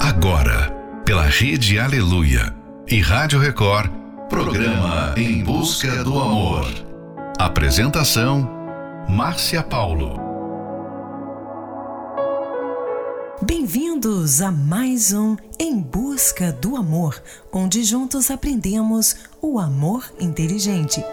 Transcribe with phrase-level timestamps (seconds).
[0.00, 0.70] Agora,
[1.04, 2.54] pela Rede Aleluia
[2.86, 3.90] e Rádio Record,
[4.28, 6.66] programa Em Busca do Amor.
[7.36, 8.48] Apresentação:
[9.08, 10.16] Márcia Paulo.
[13.42, 17.20] Bem-vindos a mais um Em Busca do Amor,
[17.52, 21.04] onde juntos aprendemos o amor inteligente.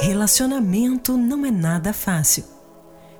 [0.00, 2.44] Relacionamento não é nada fácil.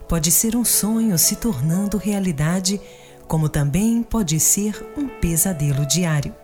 [0.08, 2.80] Pode ser um sonho se tornando realidade,
[3.26, 6.34] como também pode ser um pesadelo diário.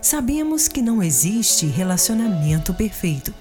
[0.00, 3.34] Sabemos que não existe relacionamento perfeito,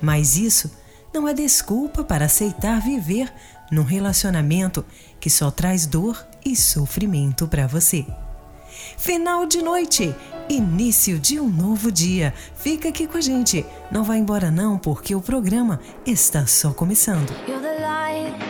[0.00, 0.70] mas isso
[1.14, 3.32] não é desculpa para aceitar viver
[3.70, 4.84] num relacionamento
[5.20, 8.04] que só traz dor e sofrimento para você.
[8.96, 10.14] Final de noite,
[10.48, 12.34] início de um novo dia.
[12.56, 13.64] Fica aqui com a gente.
[13.90, 17.30] Não vá embora não, porque o programa está só começando.
[17.46, 18.49] You're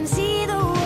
[0.00, 0.79] Can see the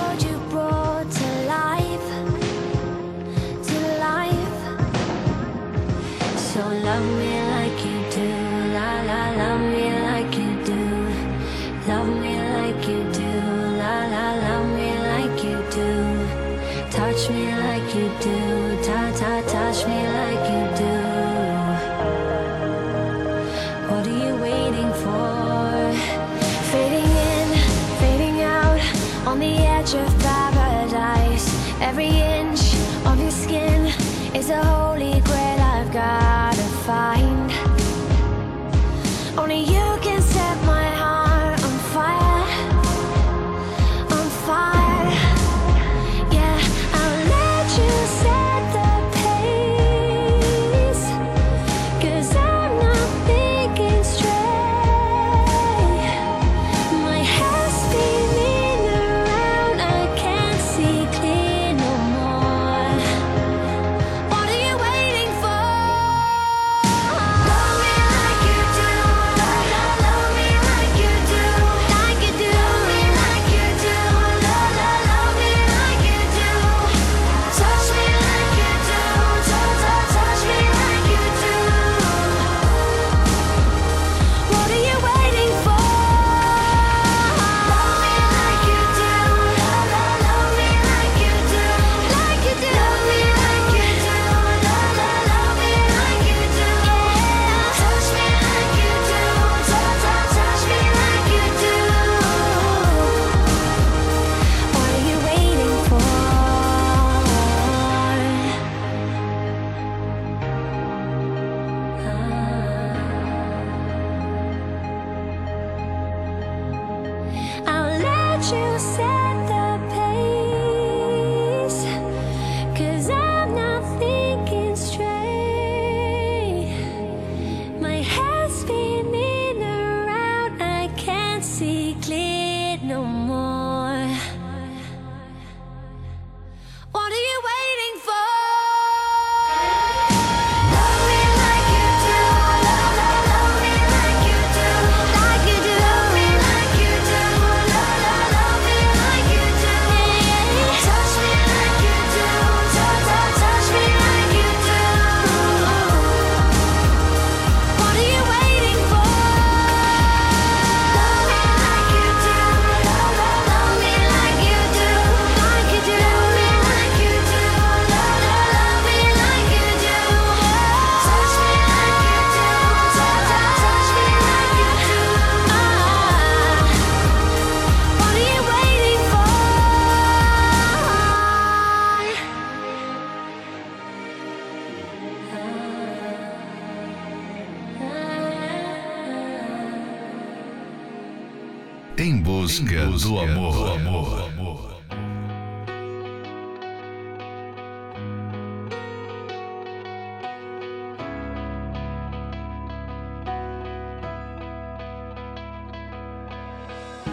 [191.97, 194.35] Em busca, do amor.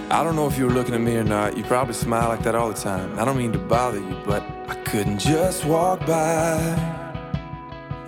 [0.10, 1.56] I don't know if you were looking at me or not.
[1.56, 3.20] You probably smile like that all the time.
[3.20, 6.58] I don't mean to bother you, but I couldn't just walk by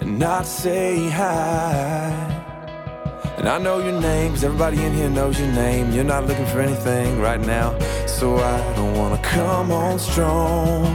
[0.02, 2.33] and not say hi.
[3.44, 5.92] And I know your name, cause everybody in here knows your name.
[5.92, 10.86] You're not looking for anything right now, so I don't wanna come on strong.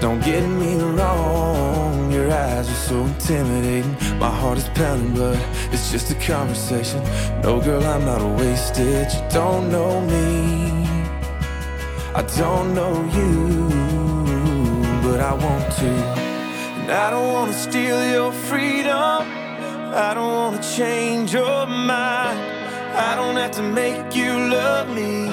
[0.00, 3.94] Don't get me wrong, your eyes are so intimidating.
[4.18, 5.38] My heart is pounding, but
[5.70, 7.02] it's just a conversation.
[7.42, 9.12] No, girl, I'm not a wasted.
[9.12, 10.86] You don't know me,
[12.14, 13.68] I don't know you,
[15.02, 15.90] but I want to.
[16.80, 19.36] And I don't wanna steal your freedom,
[19.90, 22.38] I don't wanna change your mind.
[22.94, 25.28] I don't have to make you love me,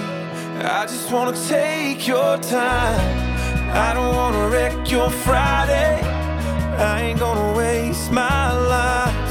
[0.63, 2.99] I just wanna take your time.
[3.69, 6.01] I don't wanna wreck your Friday.
[6.79, 9.29] I ain't gonna waste my life.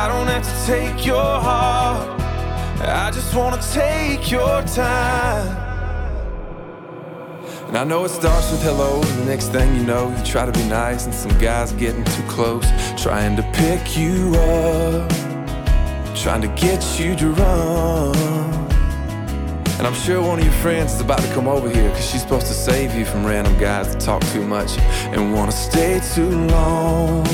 [0.00, 2.20] I don't have to take your heart.
[2.80, 5.56] I just wanna take your time.
[7.68, 10.46] And I know it starts with hello, and the next thing you know, you try
[10.46, 12.66] to be nice, and some guy's getting too close,
[12.96, 15.23] trying to pick you up,
[16.14, 18.64] trying to get you to run.
[19.78, 22.22] And I'm sure one of your friends is about to come over here Cause she's
[22.22, 24.78] supposed to save you from random guys that talk too much
[25.12, 27.26] And wanna stay too long.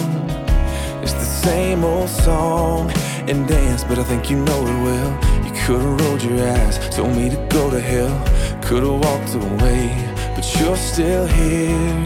[1.02, 2.90] It's the same old song
[3.28, 5.44] and dance But I think you know it well.
[5.44, 8.16] You could've rolled your eyes, told me to go to hell.
[8.62, 9.88] Could've walked away,
[10.34, 12.04] but you're still here.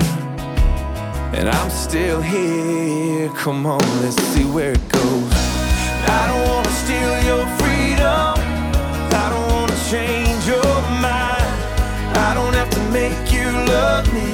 [1.32, 3.28] And I'm still here.
[3.30, 5.32] Come on, let's see where it goes.
[6.06, 8.34] I don't wanna steal your freedom
[9.22, 11.54] I don't wanna change your mind.
[12.26, 14.30] I don't have to make you love me.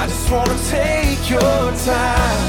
[0.00, 1.62] I just wanna take your
[1.92, 2.40] time.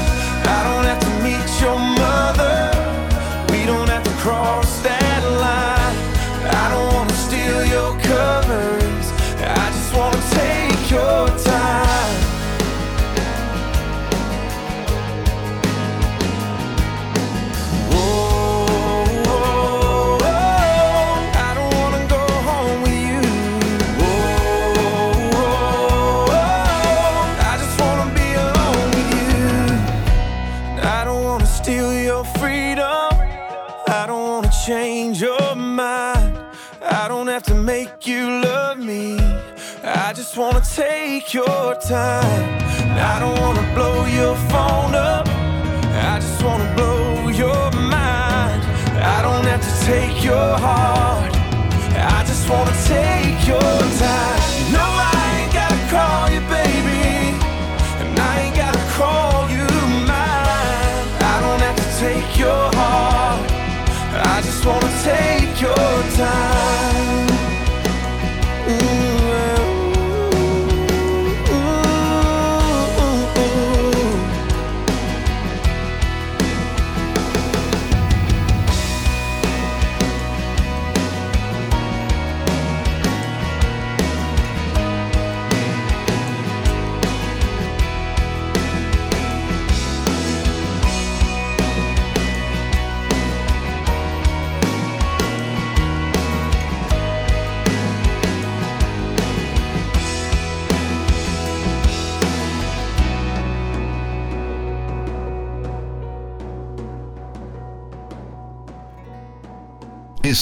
[0.56, 2.58] I don't have to meet your mother.
[3.52, 5.96] We don't have to cross that line.
[6.62, 9.06] I don't wanna steal your covers.
[9.40, 12.25] I just wanna take your time.
[40.36, 42.60] Just wanna take your time.
[42.98, 45.26] I don't wanna blow your phone up.
[45.28, 48.60] I just wanna blow your mind.
[49.14, 51.32] I don't have to take your heart.
[51.96, 54.40] I just wanna take your time.
[54.76, 57.32] No, I ain't gotta call you baby.
[58.00, 59.66] And I ain't gotta call you
[60.12, 61.06] mine.
[61.32, 63.40] I don't have to take your heart.
[64.34, 66.55] I just wanna take your time.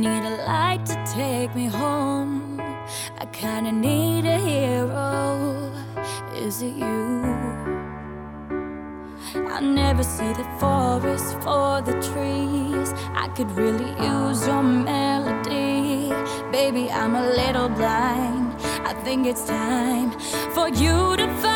[0.00, 2.60] Need a light to take me home.
[3.18, 5.72] I kinda need a hero.
[6.34, 7.24] Is it you?
[9.54, 12.88] I never see the forest for the trees.
[13.14, 16.12] I could really use your melody.
[16.52, 18.54] Baby, I'm a little blind.
[18.90, 20.10] I think it's time
[20.54, 21.55] for you to find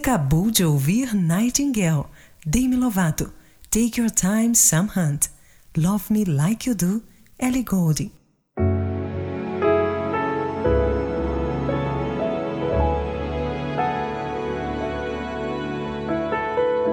[0.00, 2.06] Acabou de ouvir Nightingale,
[2.46, 3.30] Demi Lovato,
[3.68, 5.26] Take Your Time, Sam Hunt,
[5.76, 7.02] Love Me Like You Do,
[7.38, 8.10] Ellie Goulding.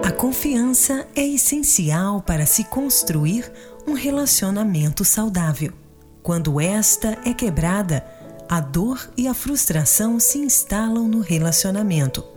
[0.03, 3.49] A confiança é essencial para se construir
[3.87, 5.71] um relacionamento saudável.
[6.21, 8.05] Quando esta é quebrada,
[8.49, 12.36] a dor e a frustração se instalam no relacionamento,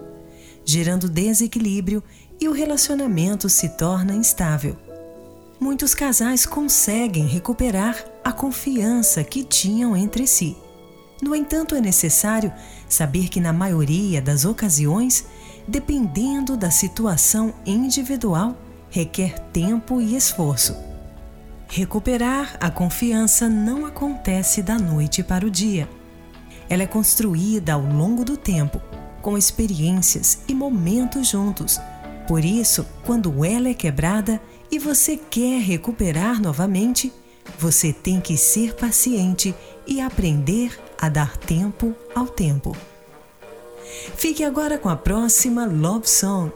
[0.71, 2.03] gerando desequilíbrio
[2.41, 4.77] e o relacionamento se torna instável.
[5.59, 10.57] Muitos casais conseguem recuperar a confiança que tinham entre si.
[11.21, 12.53] No entanto, é necessário
[12.89, 15.27] saber que, na maioria das ocasiões,
[15.67, 18.57] dependendo da situação individual,
[18.89, 20.77] requer tempo e esforço.
[21.69, 25.89] Recuperar a confiança não acontece da noite para o dia.
[26.69, 28.81] Ela é construída ao longo do tempo,
[29.21, 31.81] com experiências e momentos juntos.
[32.27, 37.13] Por isso, quando ela é quebrada e você quer recuperar novamente,
[37.59, 39.55] você tem que ser paciente
[39.87, 42.77] e aprender a dar tempo ao tempo.
[44.17, 46.53] Fique agora com a próxima Love Song,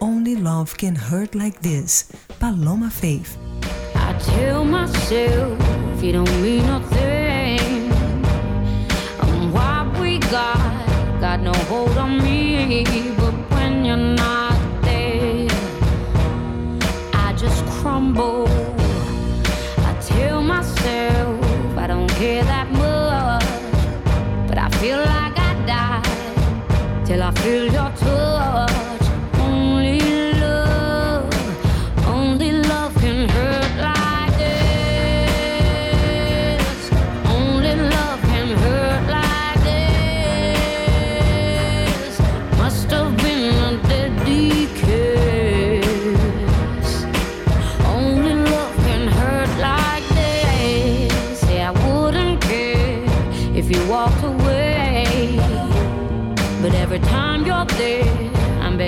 [0.00, 2.08] Only Love Can Hurt Like This,
[2.38, 3.36] Paloma Faith.
[11.20, 12.84] Got no hold on me.
[13.16, 15.48] But when you're not there,
[17.12, 18.46] I just crumble.
[19.78, 27.22] I tell myself I don't care that much, but I feel like I die till
[27.22, 28.97] I feel your touch.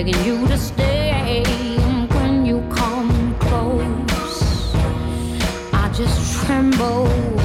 [0.02, 1.42] Begging you to stay.
[2.14, 4.74] When you come close,
[5.74, 7.39] I just tremble.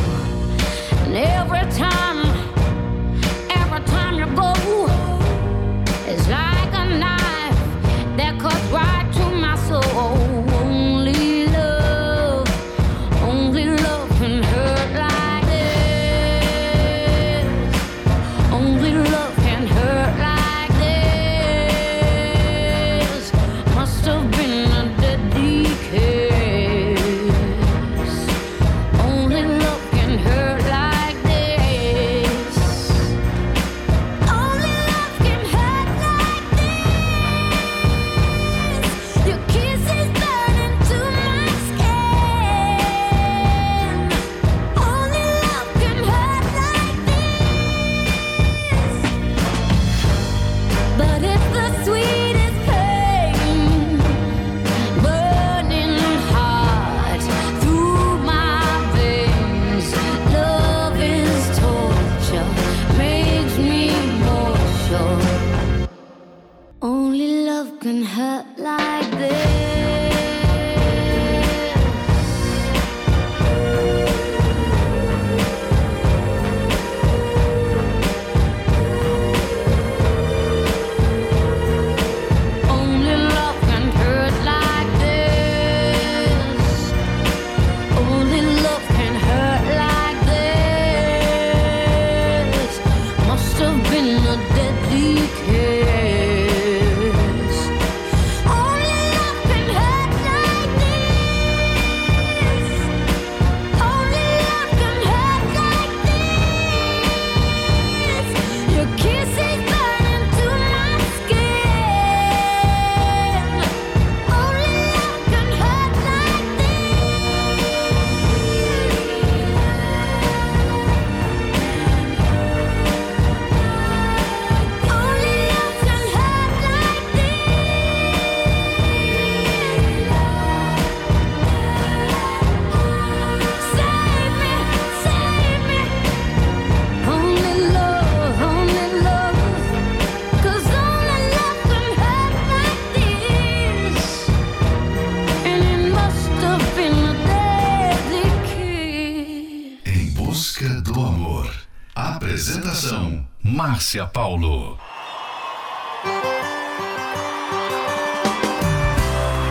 [152.86, 154.78] Apresentação: Márcia Paulo.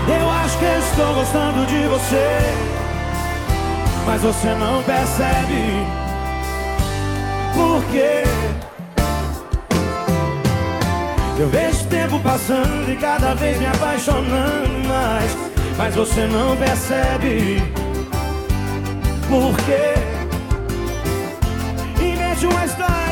[0.06, 2.38] Eu acho que estou gostando de você,
[4.06, 5.86] mas você não percebe.
[7.54, 8.22] Por quê?
[11.36, 15.36] Eu vejo o tempo passando e cada vez me apaixonando mais,
[15.76, 17.62] mas você não percebe.
[19.28, 19.94] Por quê?
[22.00, 23.03] Invente uma história,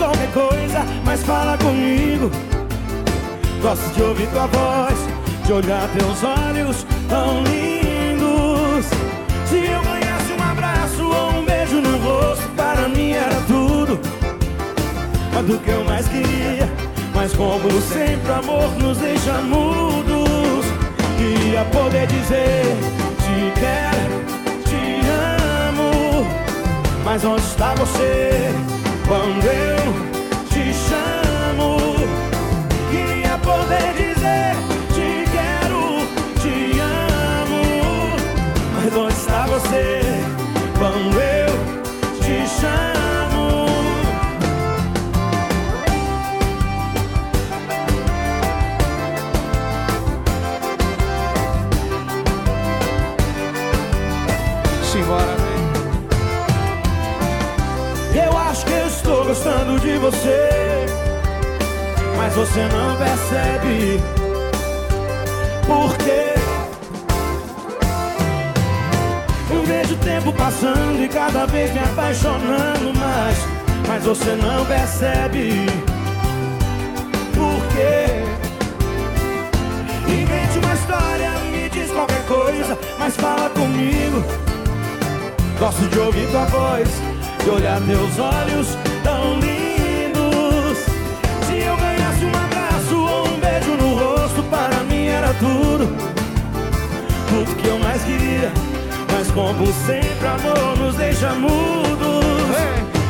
[0.00, 2.30] qualquer coisa, mas fala comigo.
[3.60, 4.98] Gosto de ouvir tua voz,
[5.44, 8.86] de olhar teus olhos tão lindos.
[9.46, 14.00] Se eu ganhasse um abraço ou um beijo no rosto, para mim era tudo.
[15.34, 16.68] Mas do que eu mais queria,
[17.14, 20.64] mas como sempre, amor nos deixa mudos.
[21.18, 22.64] Queria poder dizer:
[23.20, 25.06] Te quero, te
[25.68, 26.26] amo.
[27.04, 28.79] Mas onde está você
[29.10, 29.76] quando eu
[30.48, 31.96] te chamo?
[32.92, 34.54] Queria poder dizer:
[34.94, 36.06] Te quero,
[36.40, 38.14] te amo.
[38.76, 40.00] Mas onde está você
[40.78, 41.50] quando eu
[42.20, 43.09] te chamo?
[58.14, 60.86] Eu acho que eu estou gostando de você,
[62.16, 64.00] mas você não percebe.
[65.64, 66.34] Por quê?
[69.52, 73.38] Eu vejo o tempo passando e cada vez me apaixonando mais,
[73.86, 75.66] mas você não percebe.
[77.32, 78.24] Por quê?
[80.08, 84.24] Invente uma história, me diz qualquer coisa, mas fala comigo.
[85.60, 86.88] Gosto de ouvir tua voz,
[87.44, 90.78] de olhar teus olhos tão lindos.
[91.46, 95.86] Se eu ganhasse um abraço ou um beijo no rosto, para mim era tudo.
[97.28, 98.52] Tudo que eu mais queria,
[99.12, 101.80] mas como sempre, amor nos deixa mudos.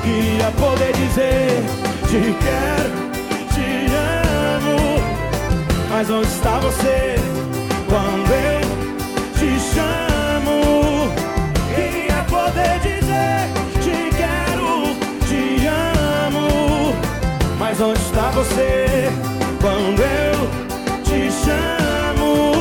[0.03, 1.63] Queria poder dizer:
[2.09, 2.91] Te quero,
[3.55, 5.01] te amo.
[5.91, 7.17] Mas onde está você
[7.89, 8.61] quando eu
[9.39, 11.11] te chamo?
[11.75, 13.01] Queria poder dizer
[17.83, 19.09] Onde está você
[19.59, 22.53] quando eu te chamo?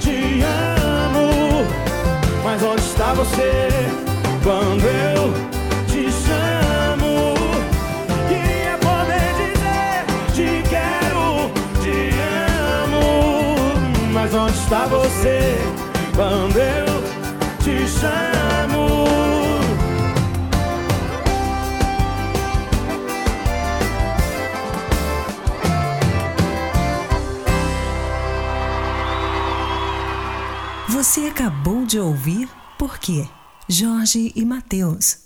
[0.00, 1.66] Te amo.
[2.44, 3.70] Mas onde está você
[4.42, 5.32] quando eu
[5.86, 7.36] te chamo?
[8.28, 11.50] Queria poder dizer te quero,
[11.80, 12.10] te
[12.84, 14.12] amo.
[14.12, 15.56] Mas onde está você
[16.14, 17.02] quando eu
[17.64, 19.31] te chamo?
[31.42, 33.28] Acabou de ouvir Por quê?
[33.68, 35.18] Jorge e Mateus.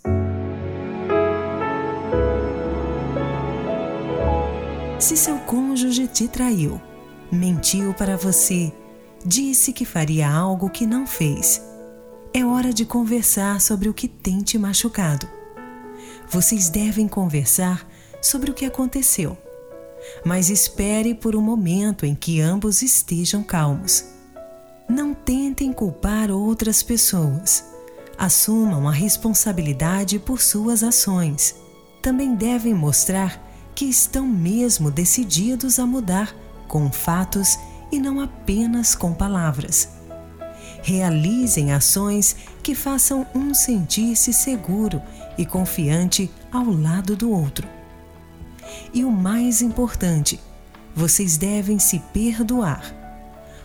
[4.99, 6.81] Se seu cônjuge te traiu,
[7.31, 8.73] mentiu para você,
[9.27, 11.61] disse que faria algo que não fez,
[12.33, 15.29] é hora de conversar sobre o que tem te machucado.
[16.31, 17.87] Vocês devem conversar
[18.23, 19.37] sobre o que aconteceu,
[20.25, 24.16] mas espere por um momento em que ambos estejam calmos.
[24.89, 27.65] Não tentem culpar outras pessoas.
[28.17, 31.57] Assumam a responsabilidade por suas ações.
[32.01, 33.43] Também devem mostrar
[33.75, 36.35] que estão mesmo decididos a mudar
[36.69, 37.59] com fatos
[37.91, 39.89] e não apenas com palavras.
[40.83, 45.03] Realizem ações que façam um sentir-se seguro
[45.37, 47.69] e confiante ao lado do outro.
[48.95, 50.41] E o mais importante,
[50.95, 52.95] vocês devem se perdoar.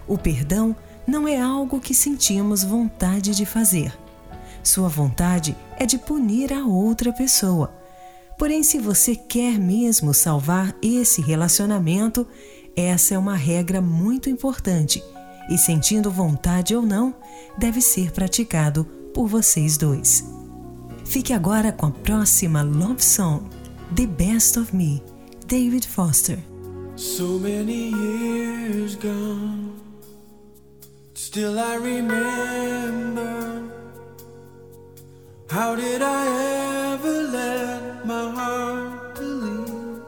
[0.08, 0.76] O perdão
[1.12, 3.94] não é algo que sentimos vontade de fazer.
[4.64, 7.76] Sua vontade é de punir a outra pessoa.
[8.38, 12.26] Porém, se você quer mesmo salvar esse relacionamento,
[12.78, 15.04] essa é uma regra muito importante
[15.50, 17.14] e, sentindo vontade ou não,
[17.58, 20.24] deve ser praticado por vocês dois.
[21.06, 23.44] Fique agora com a próxima Love Song,
[23.96, 25.04] The Best of Me,
[25.46, 26.40] David Foster.
[26.96, 29.74] So many years gone,
[31.32, 33.34] still I remember.
[35.50, 36.24] How did I
[36.92, 40.02] ever let my heart believe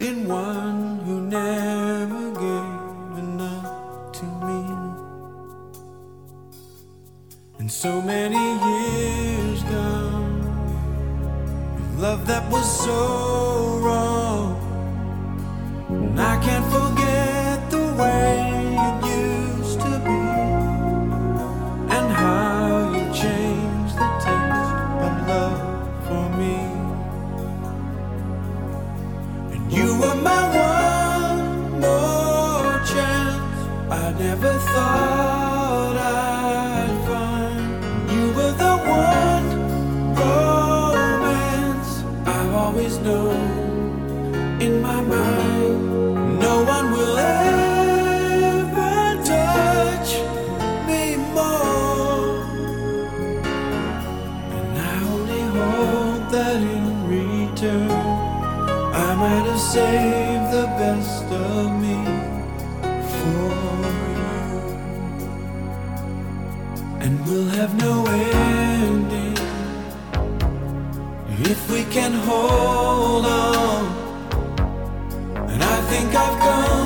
[0.00, 4.60] in one who never gave enough to me?
[7.58, 10.40] And so many years gone,
[11.98, 13.00] love that was so
[13.84, 14.56] wrong.
[15.90, 16.87] And I can't forget
[76.28, 76.77] I've come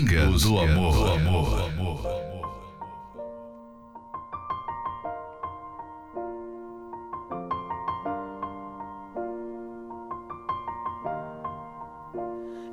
[0.00, 1.70] Em busca, do amor.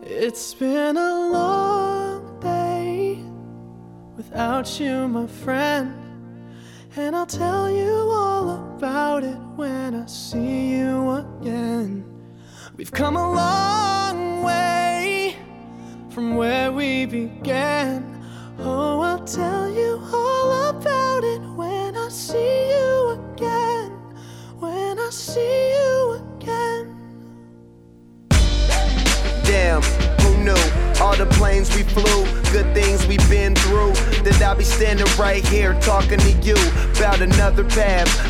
[0.04, 3.24] It's been a long day
[4.18, 5.94] without you, my friend.
[6.96, 12.04] And I'll tell you all about it when I see you again.
[12.78, 13.51] We've come a long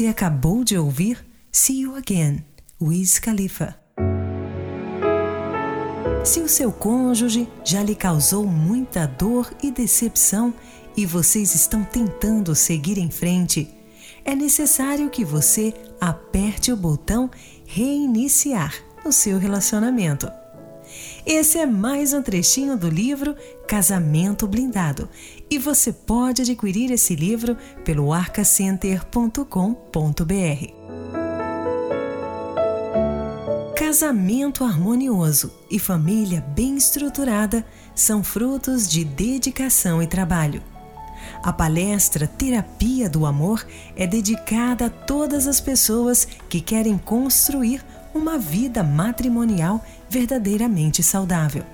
[0.00, 2.42] Você acabou de ouvir See You Again,
[2.80, 3.78] Wiz Khalifa.
[6.24, 10.54] Se o seu cônjuge já lhe causou muita dor e decepção
[10.96, 13.68] e vocês estão tentando seguir em frente,
[14.24, 17.30] é necessário que você aperte o botão
[17.66, 18.72] reiniciar
[19.04, 20.32] no seu relacionamento.
[21.26, 23.36] Esse é mais um trechinho do livro
[23.68, 25.10] Casamento Blindado
[25.50, 30.80] e você pode adquirir esse livro pelo arcacenter.com.br.
[33.76, 40.62] Casamento harmonioso e família bem estruturada são frutos de dedicação e trabalho.
[41.42, 47.84] A palestra Terapia do Amor é dedicada a todas as pessoas que querem construir
[48.14, 51.64] uma vida matrimonial verdadeiramente saudável.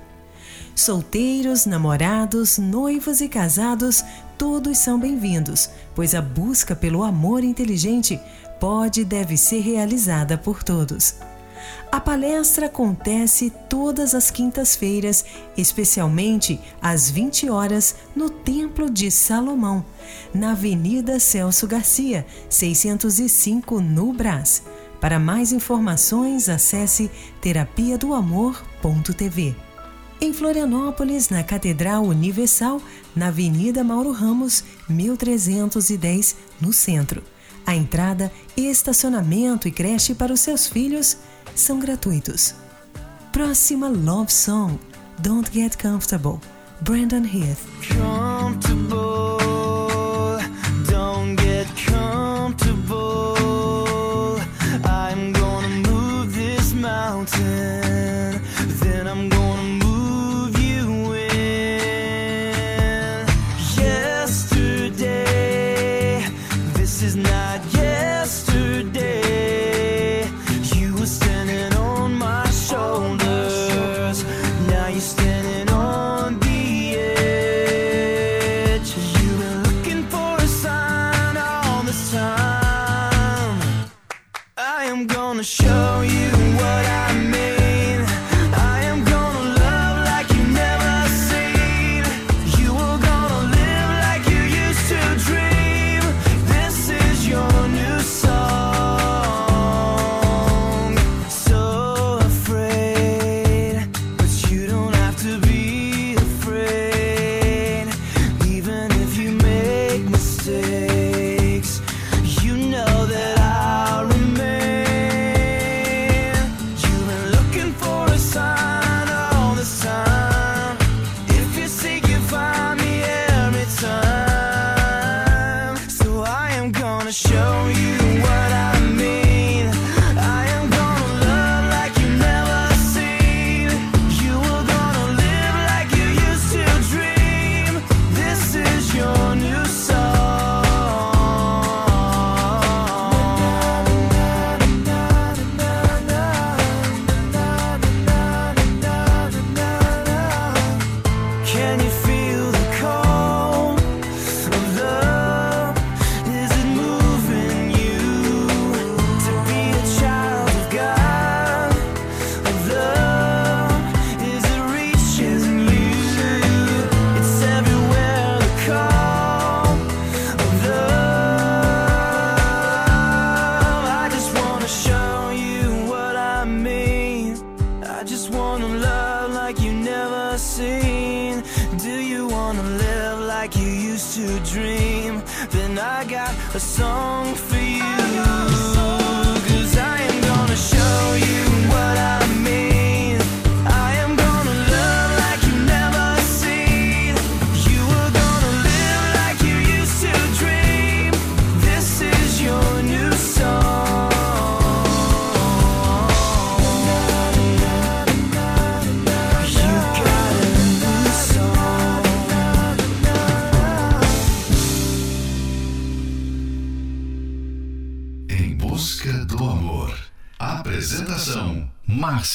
[0.77, 4.05] Solteiros, namorados, noivos e casados,
[4.37, 8.21] todos são bem-vindos, pois a busca pelo amor inteligente
[8.59, 11.15] pode e deve ser realizada por todos.
[11.91, 15.25] A palestra acontece todas as quintas-feiras,
[15.57, 19.83] especialmente às 20 horas, no Templo de Salomão,
[20.31, 24.61] na Avenida Celso Garcia, 605, no Brás.
[25.01, 27.09] Para mais informações, acesse
[27.41, 29.66] terapia do amor.tv.
[30.19, 32.81] Em Florianópolis, na Catedral Universal,
[33.15, 37.21] na Avenida Mauro Ramos, 1310, no centro.
[37.65, 41.17] A entrada, estacionamento e creche para os seus filhos
[41.53, 42.55] são gratuitos.
[43.31, 44.79] Próxima Love Song,
[45.19, 46.39] Don't Get Comfortable,
[46.81, 47.59] Brandon Heath.
[47.95, 49.56] comfortable.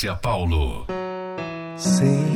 [0.02, 0.84] Márcia Paulo.
[1.76, 2.26] sem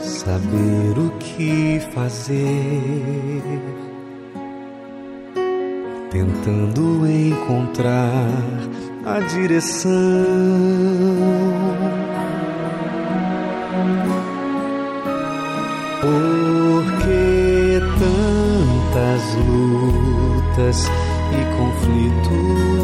[0.00, 3.42] saber o que fazer,
[6.10, 8.28] tentando encontrar
[9.04, 9.90] a direção.
[16.00, 20.86] Por que tantas lutas
[21.32, 22.77] e conflitos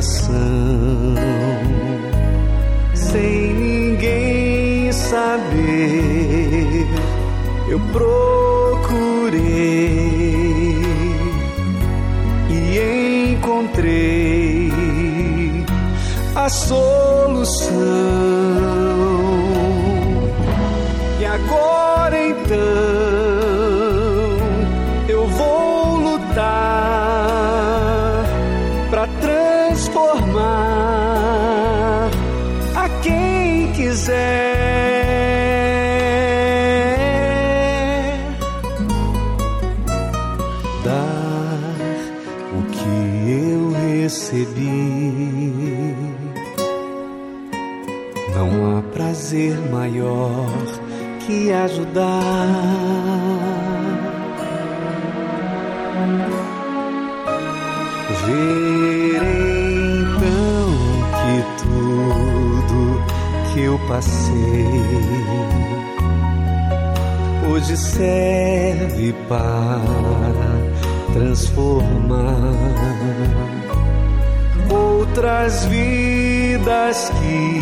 [0.00, 1.14] coração?
[2.94, 6.86] Sem ninguém saber,
[7.68, 9.40] eu procurei
[12.48, 14.72] e encontrei
[16.34, 18.19] a solução.
[51.64, 52.46] Ajudar.
[58.26, 59.16] Verei
[59.96, 60.70] então
[61.18, 62.78] que tudo
[63.52, 65.20] que eu passei
[67.50, 69.80] hoje serve para
[71.12, 72.34] transformar
[74.70, 77.60] outras vidas que,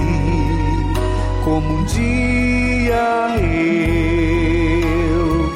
[1.45, 1.85] como um
[2.89, 3.37] dia
[5.13, 5.53] eu,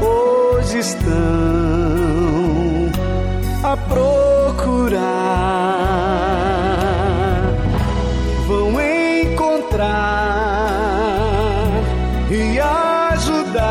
[0.00, 1.12] hoje estão
[3.62, 5.02] a procurar,
[8.46, 8.80] vão
[9.30, 9.82] encontrar
[12.30, 13.66] e ajudar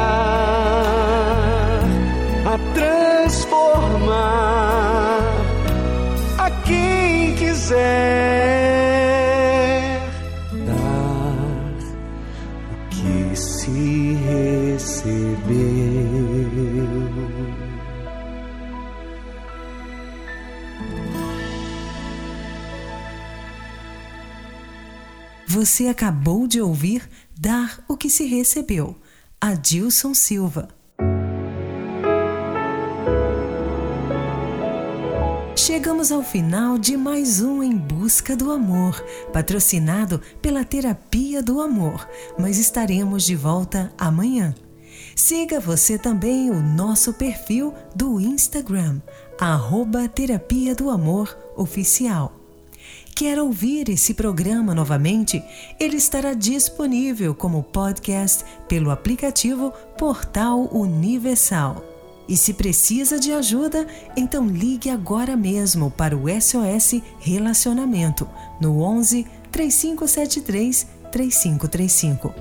[2.45, 4.13] a transformar
[6.37, 8.64] a quem quiser
[25.65, 28.95] Você acabou de ouvir Dar o que se recebeu.
[29.41, 30.69] Adilson Silva.
[35.55, 39.03] Chegamos ao final de mais um Em Busca do Amor,
[39.33, 42.07] patrocinado pela Terapia do Amor,
[42.37, 44.53] mas estaremos de volta amanhã.
[45.15, 49.01] Siga você também o nosso perfil do Instagram,
[49.39, 52.44] arroba Terapia do Amor Oficial.
[53.15, 55.41] Quer ouvir esse programa novamente?
[55.79, 61.81] Ele estará disponível como podcast pelo aplicativo Portal Universal.
[62.27, 63.87] E se precisa de ajuda,
[64.17, 68.27] então ligue agora mesmo para o SOS Relacionamento
[68.59, 72.33] no 11 3573 3535.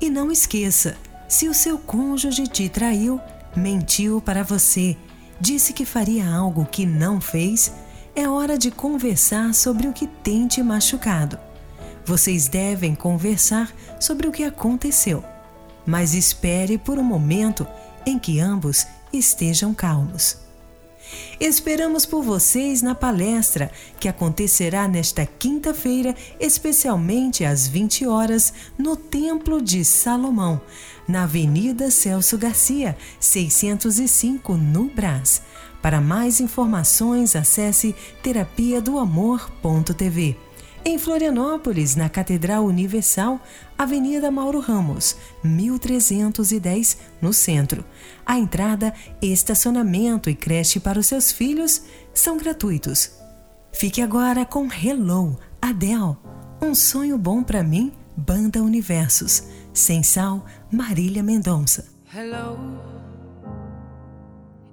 [0.00, 0.96] E não esqueça,
[1.28, 3.20] se o seu cônjuge te traiu,
[3.54, 4.96] mentiu para você,
[5.40, 7.72] disse que faria algo que não fez,
[8.18, 11.38] é hora de conversar sobre o que tem te machucado.
[12.04, 15.22] Vocês devem conversar sobre o que aconteceu,
[15.86, 17.64] mas espere por um momento
[18.04, 20.36] em que ambos estejam calmos.
[21.38, 29.62] Esperamos por vocês na palestra que acontecerá nesta quinta-feira, especialmente às 20 horas, no Templo
[29.62, 30.60] de Salomão,
[31.06, 35.40] na Avenida Celso Garcia, 605, no Brás.
[35.82, 40.36] Para mais informações, acesse terapia do amor.tv.
[40.84, 43.40] Em Florianópolis, na Catedral Universal,
[43.76, 47.84] Avenida Mauro Ramos, 1310, no centro.
[48.24, 51.82] A entrada, estacionamento e creche para os seus filhos
[52.14, 53.12] são gratuitos.
[53.72, 56.16] Fique agora com Hello, Adele.
[56.62, 59.44] Um sonho bom para mim, Banda Universos.
[59.74, 61.86] Sem sal, Marília Mendonça.
[62.12, 62.58] Hello,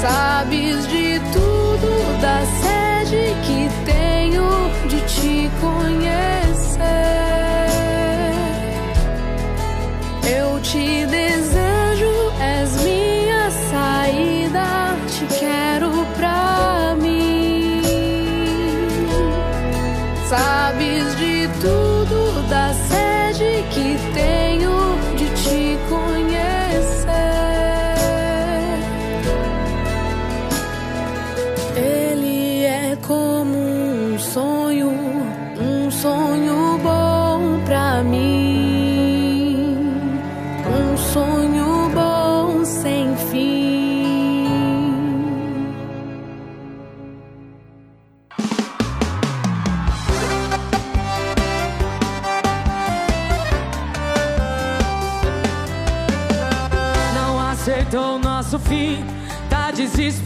[0.00, 4.48] Sabes de tudo da sede que tenho
[4.88, 7.17] de te conhecer.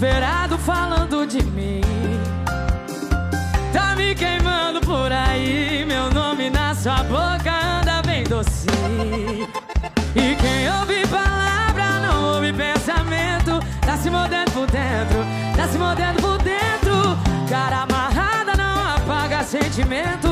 [0.02, 1.80] desesperado falando de mim.
[3.72, 8.66] Tá me queimando por aí, meu nome na sua boca anda bem doce.
[10.16, 15.24] E quem ouve palavra não ouve pensamento, tá se mordendo por dentro,
[15.56, 17.16] tá se mordendo por dentro.
[17.48, 20.31] Cara amarrada não apaga sentimento.